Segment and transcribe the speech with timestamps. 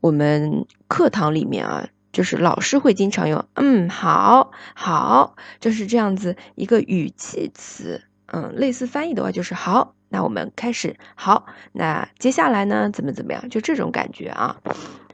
[0.00, 3.44] 我们课堂里面啊，就是老师会经常用。
[3.54, 8.02] 嗯，好，好，就是这样子一个语气词。
[8.26, 9.94] 嗯，类似翻译的话就是好。
[10.08, 10.96] 那我们开始。
[11.14, 13.48] 好，那接下来呢，怎么怎么样？
[13.48, 14.56] 就这种感觉啊。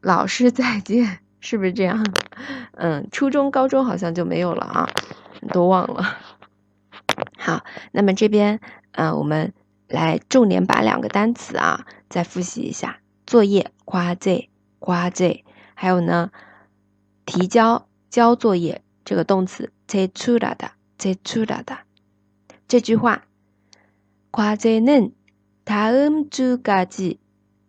[0.02, 2.06] 老师再见，是不是这样？
[2.74, 4.90] 嗯，初中、高中好像就没有了啊，
[5.54, 6.18] 都忘了。
[7.38, 8.60] 好，那么这边，
[8.92, 9.54] 嗯，我们
[9.88, 16.32] 来重点把两个单词啊再复习一下：作业夸 j 夸 j，还有呢，
[17.26, 21.80] 提交交作业这个动词 t出来的 t 出来的
[22.68, 23.24] 这句话，
[24.32, 27.18] 과제는다음주까지